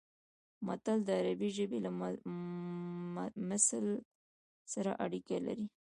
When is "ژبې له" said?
1.57-1.91